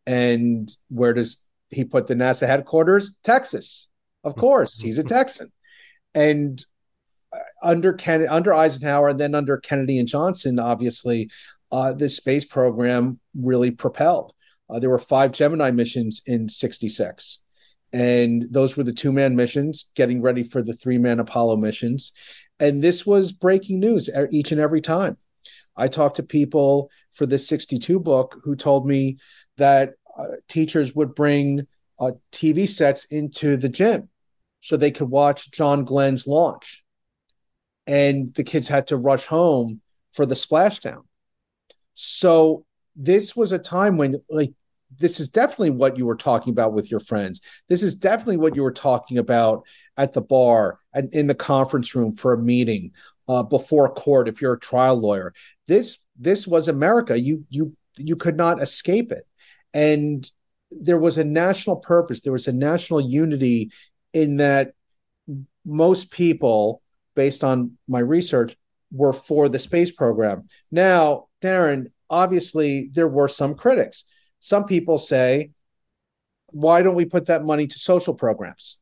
[0.06, 3.14] And where does he put the NASA headquarters?
[3.22, 3.88] Texas.
[4.24, 5.52] Of course, he's a Texan.
[6.14, 6.64] And
[7.32, 11.30] uh, under Ken- under Eisenhower and then under Kennedy and Johnson, obviously,
[11.70, 14.32] uh, the space program really propelled.
[14.68, 17.38] Uh, there were five Gemini missions in '66
[17.92, 22.12] and those were the two man missions getting ready for the three man apollo missions.
[22.58, 25.16] And this was breaking news each and every time.
[25.76, 29.18] I talked to people for the 62 book who told me
[29.58, 31.66] that uh, teachers would bring
[31.98, 34.08] uh, tv sets into the gym
[34.60, 36.82] so they could watch john glenn's launch.
[37.86, 39.80] And the kids had to rush home
[40.12, 41.02] for the splashdown.
[41.94, 42.64] So
[42.96, 44.52] this was a time when like
[44.98, 47.40] this is definitely what you were talking about with your friends.
[47.68, 49.64] This is definitely what you were talking about
[49.96, 52.92] at the bar and in the conference room for a meeting
[53.28, 54.28] uh, before court.
[54.28, 55.34] If you're a trial lawyer,
[55.66, 57.20] this this was America.
[57.20, 59.26] You you you could not escape it,
[59.74, 60.30] and
[60.70, 62.20] there was a national purpose.
[62.20, 63.70] There was a national unity
[64.12, 64.72] in that
[65.64, 66.80] most people,
[67.14, 68.56] based on my research,
[68.92, 70.48] were for the space program.
[70.70, 74.04] Now, Darren, obviously, there were some critics
[74.46, 75.50] some people say
[76.50, 78.78] why don't we put that money to social programs?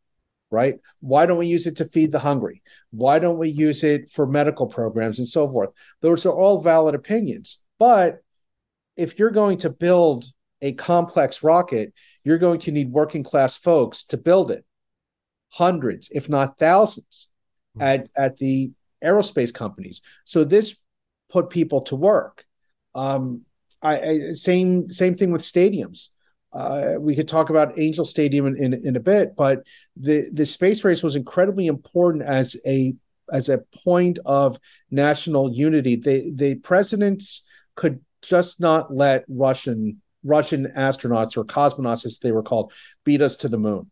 [0.50, 0.78] Right?
[1.00, 2.62] Why don't we use it to feed the hungry?
[2.90, 5.70] Why don't we use it for medical programs and so forth?
[6.02, 7.60] Those are all valid opinions.
[7.78, 8.18] But
[8.94, 10.26] if you're going to build
[10.60, 14.66] a complex rocket, you're going to need working class folks to build it.
[15.48, 17.28] Hundreds, if not thousands,
[17.74, 17.86] mm-hmm.
[17.86, 18.70] at, at the
[19.02, 20.02] aerospace companies.
[20.26, 20.76] So this
[21.30, 22.44] put people to work.
[22.94, 23.46] Um,
[23.84, 26.08] I, I, same same thing with stadiums.
[26.52, 29.64] Uh, we could talk about Angel Stadium in, in, in, a bit, but
[29.96, 32.94] the, the space race was incredibly important as a
[33.32, 34.58] as a point of
[34.90, 35.96] national unity.
[35.96, 37.42] The the presidents
[37.74, 42.72] could just not let Russian Russian astronauts or cosmonauts, as they were called,
[43.04, 43.90] beat us to the moon.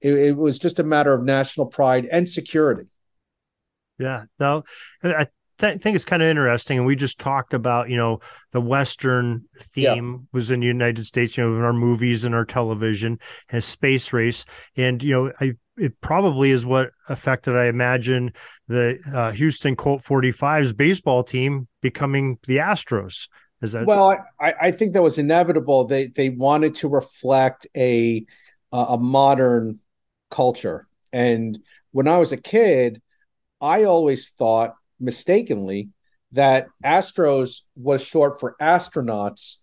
[0.00, 2.88] It, it was just a matter of national pride and security.
[3.98, 4.64] Yeah, no,
[5.02, 5.28] I
[5.60, 6.78] th- think it's kind of interesting.
[6.78, 8.20] And we just talked about, you know,
[8.52, 10.26] the Western theme yeah.
[10.32, 13.18] was in the United States, you know, in our movies and our television,
[13.50, 14.44] and space race.
[14.76, 18.32] And, you know, I, it probably is what affected, I imagine,
[18.68, 23.28] the uh, Houston Colt 45's baseball team becoming the Astros.
[23.62, 24.24] Is that well?
[24.40, 25.84] I, I think that was inevitable.
[25.84, 28.24] They they wanted to reflect a
[28.72, 29.80] a modern
[30.30, 31.58] culture, and
[31.90, 33.02] when I was a kid,
[33.60, 35.90] I always thought mistakenly
[36.32, 39.56] that Astros was short for astronauts,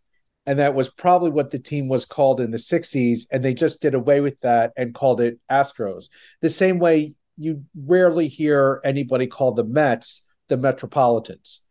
[0.46, 3.82] and that was probably what the team was called in the 60s, and they just
[3.82, 6.10] did away with that and called it Astros.
[6.42, 11.62] The same way you rarely hear anybody call the Mets the Metropolitans.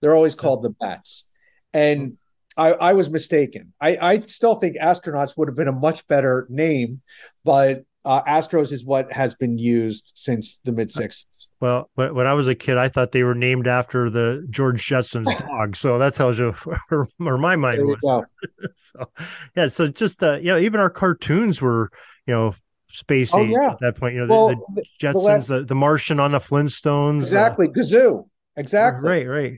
[0.00, 1.24] They're always called the Mets.
[1.72, 2.16] And
[2.56, 3.72] I, I was mistaken.
[3.80, 7.02] I, I still think astronauts would have been a much better name,
[7.44, 11.48] but uh, Astros is what has been used since the mid 60s.
[11.60, 15.34] Well, when I was a kid, I thought they were named after the George Jetson's
[15.40, 15.74] dog.
[15.74, 18.24] So that tells you where, where my mind was.
[18.76, 19.10] so,
[19.56, 19.66] yeah.
[19.66, 21.90] So just, uh, you know, even our cartoons were,
[22.26, 22.54] you know,
[22.86, 23.72] space oh, age yeah.
[23.72, 24.14] at that point.
[24.14, 25.46] You know, well, the, the, Jetsons, the, last...
[25.48, 27.18] the, the, Martian on the Flintstones.
[27.18, 27.66] Exactly.
[27.66, 28.28] Uh, Gazoo.
[28.56, 29.10] Exactly.
[29.10, 29.52] Right, right.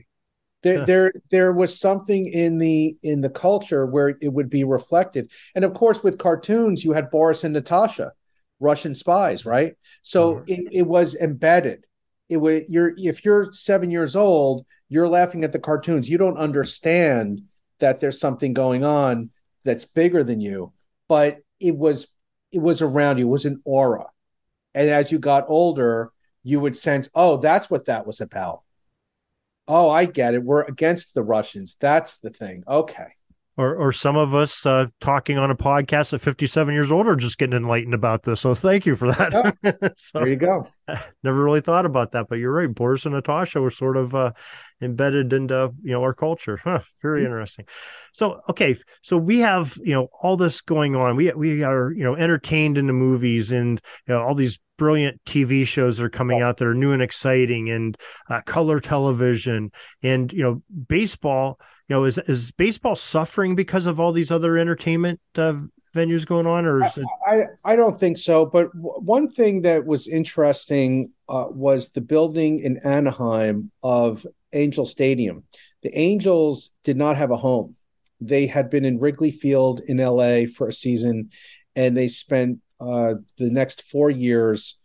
[0.63, 0.85] There, yeah.
[0.85, 5.63] there, there was something in the in the culture where it would be reflected, and
[5.63, 8.11] of course, with cartoons, you had Boris and Natasha,
[8.59, 9.75] Russian spies, right?
[10.03, 10.51] So mm-hmm.
[10.51, 11.85] it, it was embedded.
[12.27, 16.09] It was you're if you're seven years old, you're laughing at the cartoons.
[16.09, 17.43] You don't understand
[17.79, 19.31] that there's something going on
[19.63, 20.73] that's bigger than you,
[21.07, 22.07] but it was
[22.51, 23.27] it was around you.
[23.27, 24.07] It was an aura,
[24.75, 26.11] and as you got older,
[26.43, 28.61] you would sense, oh, that's what that was about.
[29.67, 30.43] Oh, I get it.
[30.43, 31.77] We're against the Russians.
[31.79, 32.63] That's the thing.
[32.67, 33.13] Okay
[33.59, 37.17] or or some of us uh, talking on a podcast at 57 years old are
[37.17, 38.39] just getting enlightened about this.
[38.39, 39.35] So thank you for that.
[39.35, 40.65] Oh, so, there you go.
[41.23, 42.73] Never really thought about that, but you're right.
[42.73, 44.31] Boris and Natasha were sort of uh,
[44.81, 46.57] embedded into you know our culture.
[46.63, 47.27] Huh, very mm-hmm.
[47.27, 47.65] interesting.
[48.13, 51.15] So okay, so we have you know all this going on.
[51.15, 55.21] We we are you know entertained in the movies and you know, all these brilliant
[55.25, 57.97] TV shows that are coming out that are new and exciting and
[58.29, 63.99] uh, color television and you know baseball you know, is is baseball suffering because of
[63.99, 65.55] all these other entertainment uh,
[65.95, 67.05] venues going on, or is it?
[67.27, 68.45] I, I don't think so.
[68.45, 74.85] But w- one thing that was interesting uh, was the building in Anaheim of Angel
[74.85, 75.43] Stadium.
[75.83, 77.75] The Angels did not have a home.
[78.21, 81.29] They had been in Wrigley Field in LA for a season,
[81.75, 84.77] and they spent uh, the next four years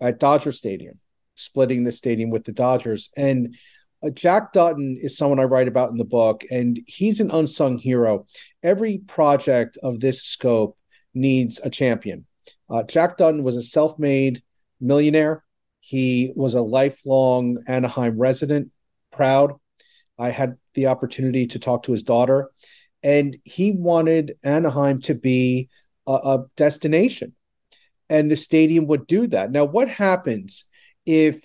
[0.00, 0.98] at Dodger Stadium,
[1.34, 3.10] splitting the stadium with the Dodgers.
[3.16, 3.56] And
[4.04, 7.78] uh, Jack Dutton is someone I write about in the book, and he's an unsung
[7.78, 8.26] hero.
[8.62, 10.76] Every project of this scope
[11.14, 12.26] needs a champion.
[12.68, 14.42] Uh, Jack Dutton was a self made
[14.80, 15.44] millionaire.
[15.80, 18.70] He was a lifelong Anaheim resident,
[19.16, 19.54] proud.
[20.18, 22.50] I had the opportunity to talk to his daughter,
[23.02, 25.68] and he wanted Anaheim to be
[26.06, 27.34] a, a destination,
[28.08, 29.50] and the stadium would do that.
[29.50, 30.64] Now, what happens
[31.04, 31.40] if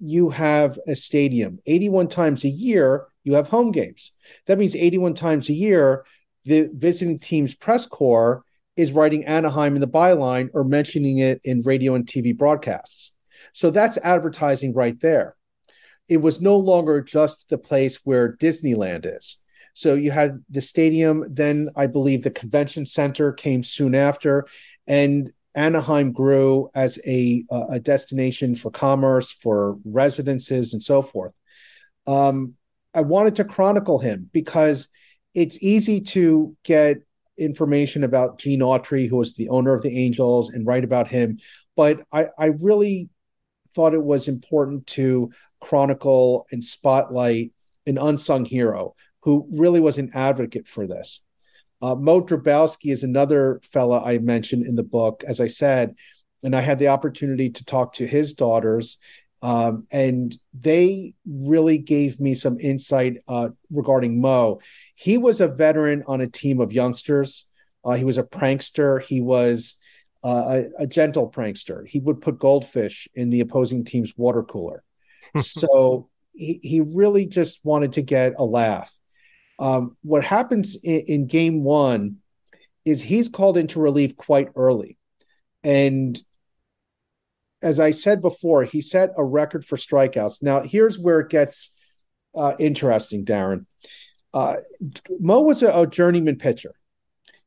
[0.00, 4.12] you have a stadium 81 times a year you have home games
[4.46, 6.04] that means 81 times a year
[6.44, 8.44] the visiting team's press corps
[8.76, 13.10] is writing anaheim in the byline or mentioning it in radio and tv broadcasts
[13.52, 15.34] so that's advertising right there
[16.08, 19.36] it was no longer just the place where disneyland is
[19.74, 24.46] so you had the stadium then i believe the convention center came soon after
[24.86, 31.32] and Anaheim grew as a, a destination for commerce, for residences, and so forth.
[32.06, 32.54] Um,
[32.94, 34.88] I wanted to chronicle him because
[35.34, 36.98] it's easy to get
[37.36, 41.38] information about Gene Autry, who was the owner of the Angels, and write about him.
[41.76, 43.08] But I, I really
[43.74, 45.30] thought it was important to
[45.60, 47.52] chronicle and spotlight
[47.86, 51.20] an unsung hero who really was an advocate for this.
[51.80, 55.94] Uh, Moe Drabowsky is another fella I mentioned in the book, as I said,
[56.42, 58.98] and I had the opportunity to talk to his daughters,
[59.42, 64.60] um, and they really gave me some insight uh, regarding Moe.
[64.96, 67.46] He was a veteran on a team of youngsters.
[67.84, 69.00] Uh, he was a prankster.
[69.00, 69.76] He was
[70.24, 71.86] uh, a, a, gentle prankster.
[71.86, 74.82] He would put goldfish in the opposing team's water cooler.
[75.40, 78.92] so he, he really just wanted to get a laugh.
[79.58, 82.18] Um, what happens in, in game one
[82.84, 84.96] is he's called into relief quite early.
[85.62, 86.18] And
[87.60, 90.42] as I said before, he set a record for strikeouts.
[90.42, 91.70] Now, here's where it gets
[92.34, 93.66] uh, interesting, Darren.
[94.32, 94.56] Uh,
[95.18, 96.74] Moe was a, a, journeyman pitcher.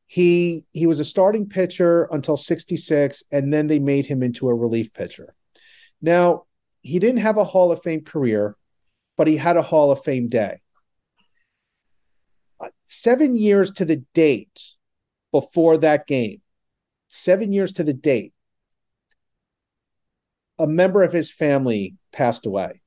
[0.06, 4.54] He he was a starting pitcher until 66, and then they made him into a
[4.54, 5.34] relief pitcher.
[6.02, 6.44] Now,
[6.82, 8.56] he didn't have a Hall of Fame career,
[9.16, 10.60] but he had a Hall of Fame day.
[12.60, 14.60] Uh, seven years to the date
[15.30, 16.40] before that game,
[17.08, 18.32] seven years to the date,
[20.58, 22.80] a member of his family passed away.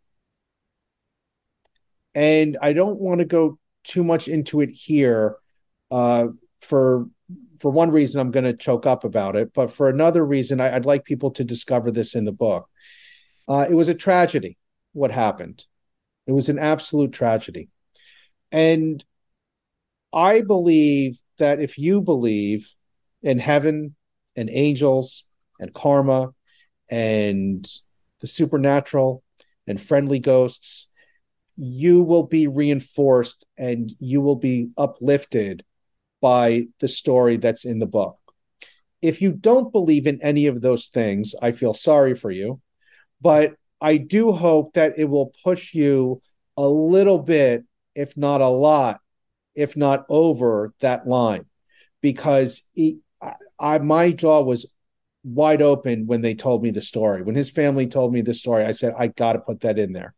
[2.14, 5.38] And I don't want to go too much into it here
[5.92, 6.28] uh,
[6.62, 7.08] for
[7.60, 10.74] for one reason i'm going to choke up about it but for another reason I,
[10.74, 12.70] would like people to discover this in the book
[13.48, 14.58] uh, it was a tragedy
[14.94, 15.66] what happened.
[16.28, 17.70] It was an absolute tragedy.
[18.52, 19.04] And
[20.16, 22.70] i believe that if you believe
[23.22, 23.96] in heaven
[24.36, 25.26] and angels
[25.60, 26.30] and karma
[26.90, 27.68] and
[28.22, 29.22] the supernatural
[29.68, 30.88] and friendly ghosts
[31.58, 35.64] you will be reinforced and you will be uplifted
[36.22, 38.18] by the story that's in the book.
[39.02, 42.60] If you don't believe in any of those things, I feel sorry for you,
[43.22, 46.22] but I do hope that it will push you
[46.58, 49.00] a little bit, if not a lot,
[49.56, 51.46] if not over that line,
[52.02, 54.66] because he, I, I, my jaw was
[55.24, 57.24] wide open when they told me the story.
[57.24, 59.92] When his family told me the story, I said, I got to put that in
[59.92, 60.14] there.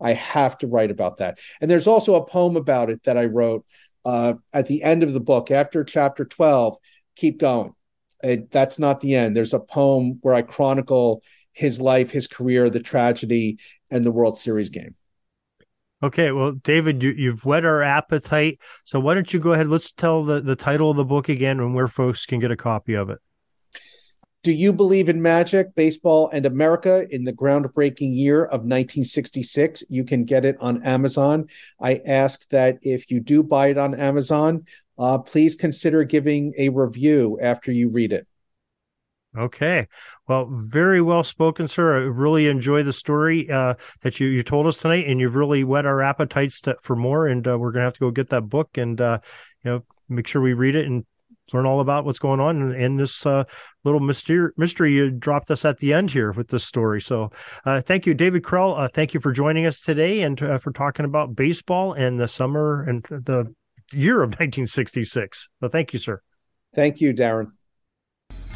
[0.00, 1.38] I have to write about that.
[1.60, 3.64] And there's also a poem about it that I wrote
[4.04, 6.76] uh, at the end of the book, after chapter 12,
[7.16, 7.72] keep going.
[8.22, 9.36] It, that's not the end.
[9.36, 11.22] There's a poem where I chronicle
[11.52, 13.58] his life, his career, the tragedy,
[13.90, 14.94] and the World Series game.
[16.02, 18.58] Okay, well, David, you, have whet our appetite.
[18.84, 19.68] So why don't you go ahead?
[19.68, 22.56] Let's tell the, the title of the book again and where folks can get a
[22.56, 23.20] copy of it.
[24.42, 29.84] Do you believe in magic, baseball, and America in the groundbreaking year of 1966?
[29.88, 31.46] You can get it on Amazon.
[31.80, 34.64] I ask that if you do buy it on Amazon,
[34.98, 38.26] uh, please consider giving a review after you read it.
[39.36, 39.88] Okay.
[40.28, 41.96] Well, very well spoken, sir.
[41.96, 45.64] I really enjoy the story uh, that you, you told us tonight, and you've really
[45.64, 47.26] whet our appetites to, for more.
[47.26, 49.20] And uh, we're going to have to go get that book and, uh,
[49.64, 51.06] you know, make sure we read it and
[51.54, 53.44] learn all about what's going on in, in this uh,
[53.84, 57.00] little mystery, mystery you dropped us at the end here with this story.
[57.00, 57.30] So,
[57.64, 58.78] uh, thank you, David Krell.
[58.78, 62.82] Uh, thank you for joining us today and for talking about baseball and the summer
[62.82, 63.52] and the
[63.92, 65.48] year of 1966.
[65.62, 66.20] So, thank you, sir.
[66.74, 67.52] Thank you, Darren.